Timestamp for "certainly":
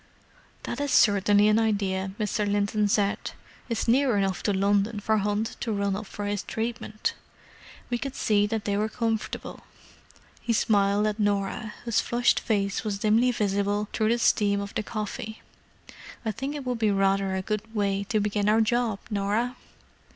0.91-1.47